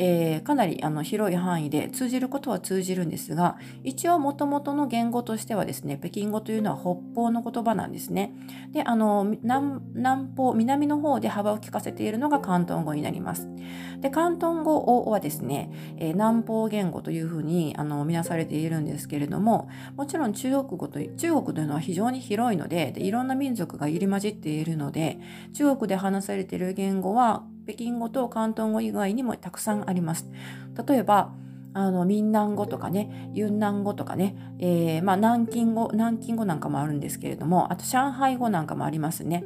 [0.02, 8.32] えー、かなりあの広い範囲で通じることは通じるんですが、一応もともとの言語としてはですね、北京語というのは北方の言葉なんですね。
[8.72, 13.46] で、あの、南南方、南の方で幅を利かせているのが広東語になります。
[14.00, 25.18] で、広東語はですね、えー、南方言語というふうにあの見なされているんですけれども、もちろん中国語と中国というのは非常に広いのででいろんな民族が入り混じっているので
[25.52, 30.28] 中国で話されている言語は北京語と広東語以外にもたくさんあります。
[30.86, 31.32] 例えば
[31.72, 39.44] あの民南語とかね雲南語とかね、えー、まあ、南京語南京語なんかもあるんですけれどもあと上海語なんかもありますね。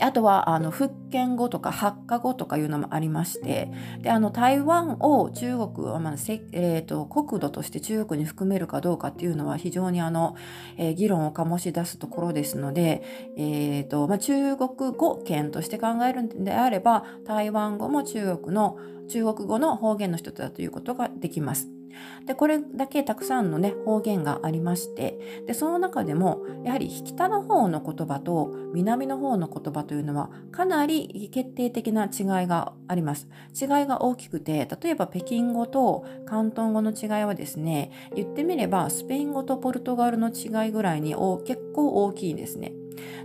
[0.00, 3.70] あとはあの福建語とかハッカ語とかいうのもありまして
[4.00, 6.12] であの台湾を中国は、まあ
[6.52, 10.36] えーと、国土として中国に含めるかどうかっていうのは非常にあの、
[10.76, 13.02] えー、議論を醸し出すところですので、
[13.36, 18.78] えーとまあ、中国語圏として考えるんであれば台湾語も中国の
[19.08, 21.81] 中国語の方言の一つだということができます。
[22.26, 33.28] でこれだけたくさんのね方言がありましてでその中でもやはり北の方の言葉と南の方の言葉というのはかなり決定的な違いがあります。
[33.60, 41.14] 違いが大きくて例えば北京語と広東語の違いはですね言ってみればスペイン語とポルトガルの違いぐらいに
[41.44, 42.72] 結構大きいんですね。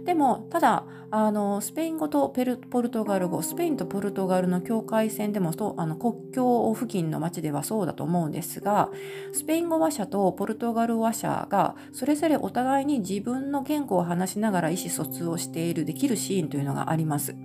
[0.05, 8.89] でもただあのスペイン語とペルポルトガル語スペインとポルトガルの境界線でもあの国境付近の町ではそうだと思うんですが
[9.31, 17.35] スペイン語話者とポルトガル話者がそれぞれお互いに自分の言語を話しながら意思疎通をしているできるシーンというのがあります。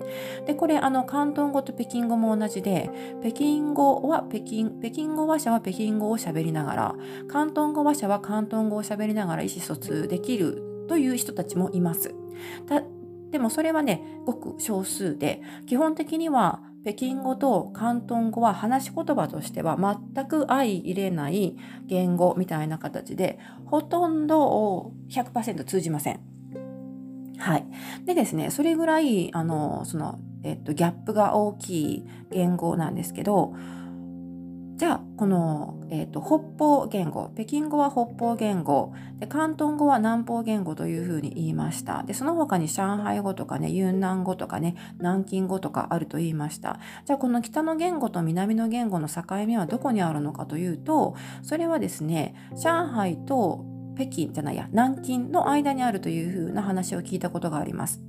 [0.47, 6.95] でこれあの広東語と北京語も同じで北京語は北京北京語話者は北京語を喋りながら
[7.29, 12.15] 広東語話者は広東語を喋りながら意思疎通できるという人たちもいます。
[13.31, 19.79] でもそれはね、ごく少数で、基本的には北京語と広東語は話し言葉としては
[20.15, 21.57] 全く相入れない
[21.87, 26.21] 言語みたいな形で、ほとんど100%通じません。
[27.39, 27.67] はい。
[28.05, 33.55] でですね、それぐらい、あの、その、えっと、ギャップが大きい言語なんですけど、
[34.83, 37.31] じゃあこの、えーと、北方言語。
[37.37, 38.93] 北京語は北方言語。
[39.21, 42.03] で広東語は南方言語というふうに言いました。
[42.03, 46.81] でその他に上海語とかね雲南語とかね南京語とかあると言いました。
[47.05, 51.15] じゃあこの北の言語と南の言語の境目はどこにあるのかというと
[51.45, 53.65] それはですね上海と
[53.95, 58.03] 北京じゃないや南京の間にあるというふうな話を聞いたことがあります。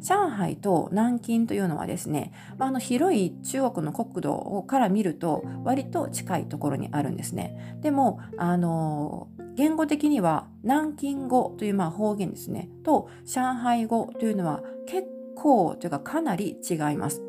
[0.00, 7.78] 上海と南京というのはですね、まあ、あの広い中国の国土から見ると割と近いところにあるんですね。
[7.80, 17.22] でもあの言語的には南京語というまあ方言ですねと上海語というのは結構というかかなり違います。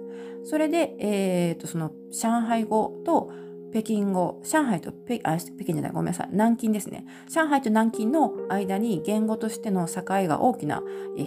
[0.44, 3.32] それで、えー、とその上海語と
[3.72, 7.06] 北京語、上海と北あ北京じゃない、ごめんなさい、南京ですね。
[7.30, 10.82] 上海と南京の間に言語としての境が大きな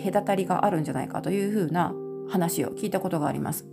[0.05, 1.95] 隔たりがあるんじゃないかというふうな
[2.28, 3.66] 話を聞いたことがあります。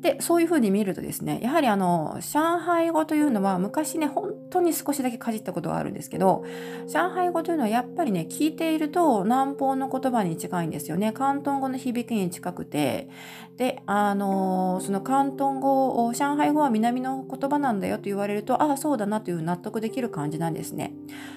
[0.00, 6.44] でそういうふうに見るとですねやはりあの上海語というのは昔ね本当に少しだけかじったことがあるんですけど
[6.86, 11.12] 上海語というのはやっぱりね聞いていると南方の言葉に近いんですよね。
[11.12, 13.08] 広東語の響きに近くて
[13.56, 20.92] であのその広東語を上海語は南の言葉なんだよと言われるとああそうだなという納得できる感じなんですね。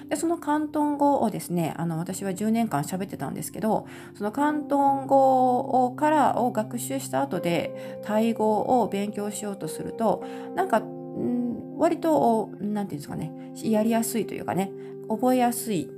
[0.08, 10.24] でその広東語をですねあの私は10年間喋ってたんですけどその広東語からを学習した後でタイ語を勉強しようとすると
[10.54, 13.32] なんかん割と何て言うんですかね
[13.62, 14.72] やりやすいというかね
[15.08, 15.90] 覚えやすい。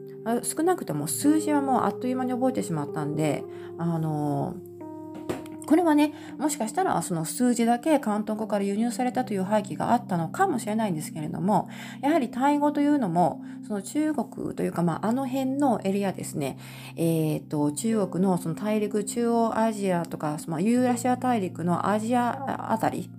[0.43, 3.45] 少なくとも数字はもうあっという間に覚えてしまったんで
[3.77, 4.55] あの
[5.67, 11.69] これはねもしかしたらその数字だけ広東語から輸入されたという背景があったのかもしれないんですけれども
[12.03, 16.59] やはりタイ語というのもその中国というか、まあ、あの辺のエリアですね、
[16.97, 23.11] えーと、中国のその大陸中央アジアとか、まあ、ユーラシア大陸のアジアあたり。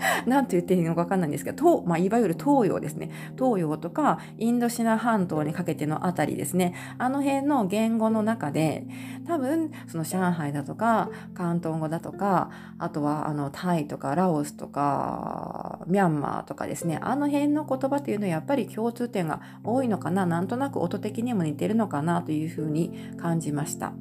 [0.26, 3.10] 何と言っていいのか分かんないんですけど、まあ、いわゆる東洋ですね。
[3.38, 6.74] 東洋とかインドシナ半島にかけてのあたりですね。
[6.98, 8.86] あの辺の言語の中で、
[9.26, 16.98] 多分、その上海だとか、広東語だとか、あとはあのタイとかラオスとか、ミャンマーとかですね。
[17.02, 20.26] あの辺の言葉というのはやっぱり共通点が多いのかな。
[20.26, 23.92] なんとなく音的にも似てるのかなというふうに感じました。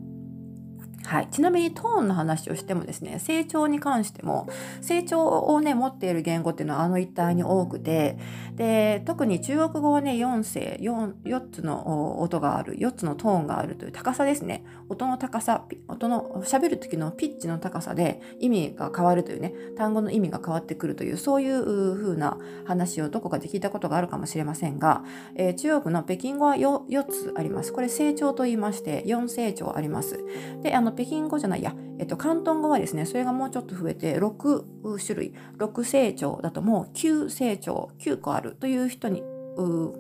[1.06, 4.47] はい、ちなみにトーンの話をしてもですね成長に関しても
[4.82, 8.18] 成長をね持っている言語っていうのはあの一帯に多くて
[8.56, 14.66] で特に中国語はね4声 4, 4つの音がある4つのトーンがあるという高さですね。
[14.89, 25.04] 音の高さ音の喋る時のピッチの高さで意味が変わるというね単語の意味が変わってくるというそういう風な話をどこかで聞いたことがあるかもしれませんが、
[25.36, 27.72] えー、中国の北京語は 4, 4つあります。
[27.72, 30.20] これ成長と言いまして4成長あります。
[30.64, 39.24] であの北京語じゃないや、えっと、広東語はですね、それがもうちょっと増えて、6種類、6成長だともう9成長、9個あるという人に、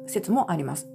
[0.07, 0.89] 説もあります。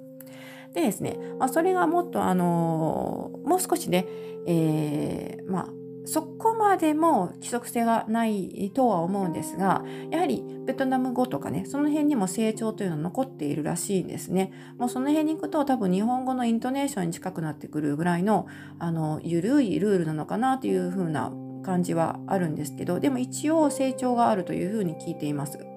[0.75, 4.07] でですね、まあ、それがもっと、あのー、もう少しね、
[4.47, 5.69] えー、まあ、
[6.05, 18.47] そこまでも規則性がないとは思うんですがやはりベトナム語とかねその辺にも成長というのは残っているらしいんですねもうその辺に行くと多分日本語のイントネーションに近くなってくるぐらいの
[18.79, 21.33] あの緩いルールなのかなというふうな
[21.65, 25.74] 感じはあるんですけどでも一応成長があるというふうに聞いています。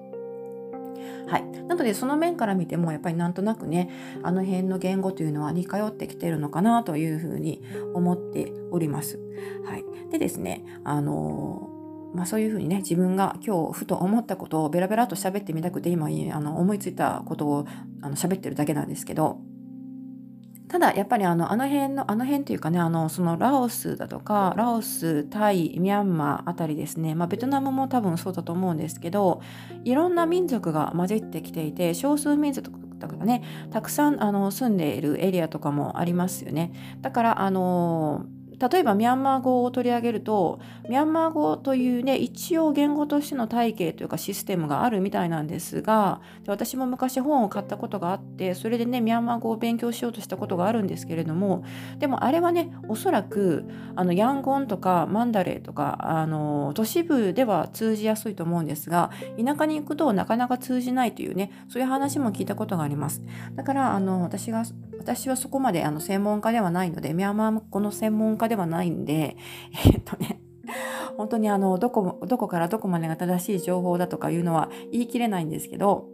[1.28, 3.90] はい、なのでその面から見てもやっぱりなんとなくね
[4.22, 7.62] あの辺の言語というのは似通ってきてるのかなというふうに
[7.94, 9.20] 思っております。
[9.64, 11.70] はい、でですねあの
[12.14, 16.08] まあ、そういうふうにね自分が今日ふと思ったことをベラベラと喋ってみたくて今あ
[16.40, 17.66] の思いついたことを
[18.00, 19.38] あの喋ってるだけなんですけど
[20.68, 29.40] ただやっぱりあのあの辺のあの辺というかねあのそのラオスだとかラオスタイミャンマーあたりですね、まあ、ベトナムも多分そうだと思うんですけど
[29.84, 36.72] いろんな民族が混じってきていて少数民族とからねたくさんあの住んでいるエリアとかもありますよね。
[37.00, 38.26] だからあの
[38.58, 51.64] 例えばミャンマー語を取り上げるとミャンマー語というね一応言語としての体系というかシステムがあるみたいなんですが私も昔本を買ったことがあってそれでねミャンマー語を勉強しようとしたことがあるんですけれども
[51.98, 59.10] でもあれはねおそらくあのヤンゴンとかマンダレーとかあの都市部では通じやすいと思うんですが
[59.42, 63.22] 田舎に行くとなかなか通じないというねそういう話も聞いたことがあります。
[63.54, 64.64] だからあの私が
[64.98, 69.36] 私はそこまであの専門家ではないのでミャンマー語の専門家ではないんで
[69.86, 70.40] えっとね
[71.16, 76.08] 本当にあのどこどこからどこまでが正しい情報だとかいうのは言い切れないんですけど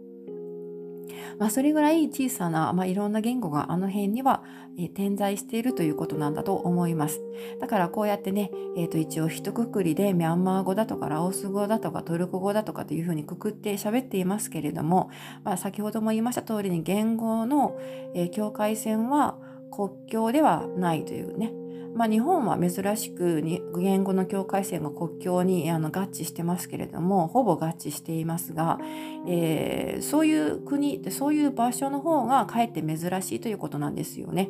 [1.39, 4.43] まあ、それぐらい小さな、まあ、いろんな言語があの辺には、
[4.77, 7.21] え、点在しているということなんだと思います。
[7.59, 15.09] だからこうやってね、えー、と一応一括りでミャンマー語だとかラオス語だとかトルコ語だとかというふうにくくって喋っていますけれども、
[15.43, 17.77] まあ、先ほども言いました通りに言語の、
[18.13, 19.37] え、境界線は
[19.71, 21.51] 国境ではないというね
[21.95, 28.79] まあ、日本は珍しく言語の境界線が国境にあの合致してますけれどもほぼ合致していますが、
[29.27, 34.49] えー、そういう国そういう場所の方がかえって珍しいということなんですよね。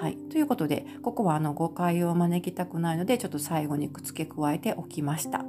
[0.00, 5.44] はい、ということでここはあの誤解を招きたくないのでちょっと最後に付け加えておきました。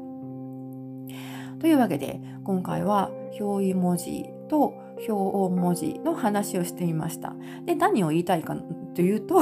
[1.60, 7.34] というわけで今回は表意文字と表音文字の話をしてみました。
[7.66, 8.58] で何を言いたいか
[8.95, 9.41] というと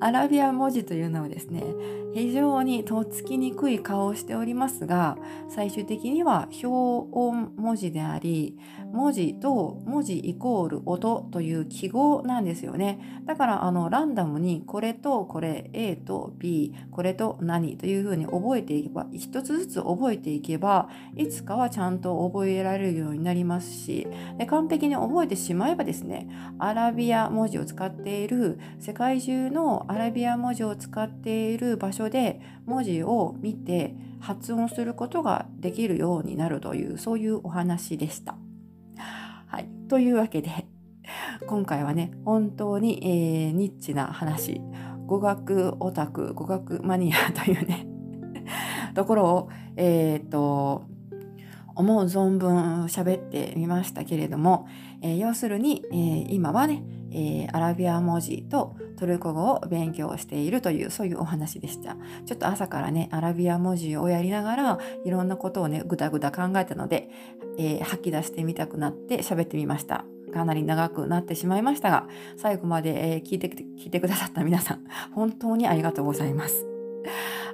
[0.00, 1.62] アラビア文字というのはですね
[2.14, 5.16] 非常にとっつきにくい顔をしておりますが
[5.48, 8.56] 最終的には表音文字であり
[8.92, 13.22] 文字と文字イコール音という記号なんですよね。
[13.26, 24.06] だからあのランダムにこれとこれ A と B これと何というふうに覚えていけば一つずつ覚えていけばいつかはちゃんと覚えられるようになりますし
[24.38, 26.28] で完璧に覚えてしまえばですね
[26.58, 38.36] アラビア文字を使っている世界中のアラビア文字を使っている場所で文字を見て発音することができるようになるというそういうお話でした。
[39.50, 40.68] はい、というわけで
[41.48, 44.60] 今回はね本当に、えー、ニッチな話。
[45.06, 47.84] 語学オタク語学マニアというね
[48.94, 50.84] ところをえっ、と
[51.74, 54.68] 思う存分喋ってみましたけれども、
[55.02, 61.96] えー、要するに、えー、今はね、え、アラビア文字とトルコ語を勉強しているというそういうお話でした。
[62.26, 67.08] ちょっと朝からねアラビア文字をやりながらいろんなことをねぐだぐだ考えたので、
[67.56, 70.04] え吐き出してみたくなって喋ってみました。
[70.34, 76.69] かなり長くなってしまいましたが最後まで、え聞いて聞いてくださった皆さん本当にありがとうございます。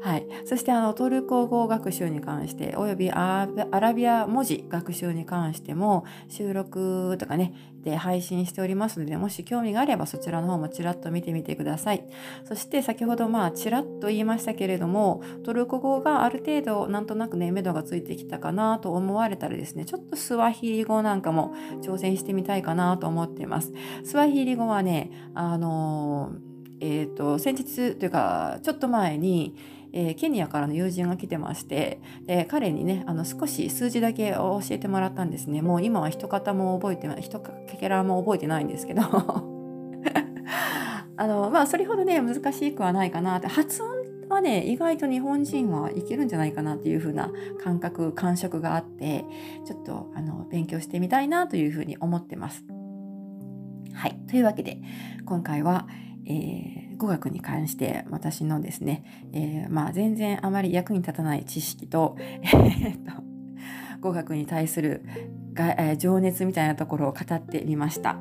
[0.06, 12.06] はい、そしてあのトルコ語学習に関しておよびアラビア文字学習に関しても収録とかねで配信しておりますのでもし興味があればそちらの方もちらっと見てみてください。
[12.44, 21.52] そして先ほどまあちらっと言いましたけれどもトルコ語がある程度なんとなくね目処がついてきたかなと思われたらですねちょっとスワヒリ語なんかも
[21.82, 23.72] 挑戦してみたいかなと思っています。
[24.04, 26.30] スワヒリ語はねあの
[26.78, 29.56] えーと先日というかちょっと前に
[29.98, 39.02] えー、ケニアからの友人が来てましてで彼にねあの少し数字だけ教えてもらったんですねもう今は一方も覚えてない一かけらも覚えてないんですけど
[41.16, 43.88] あのまあそれほどね難しくはないかなって発音
[44.28, 47.32] はね意外と日本人はいけるんじゃないかなっていう風な
[47.64, 49.24] 感覚感触があって
[49.64, 52.66] ちょっとあの勉強してみたいなというふうに思ってます。
[53.94, 54.18] はい。
[54.28, 54.78] というわけで、
[55.24, 55.88] 今回は、
[56.26, 63.12] えー、語学に関して私のですね、えー、まあ、全然あまり役に立たない知識と,、えー、と
[64.00, 65.04] 語学に対する
[65.52, 68.18] が、えー、情熱みたいなところを語ってみました。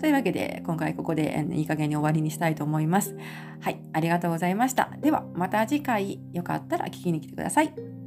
[0.00, 3.16] というわけで今回ここでいい加減に終わりにしたいと思います。
[3.60, 4.90] はい、ありがとうございました。
[5.00, 8.01] ではまた次回よかったら聞きに来てください。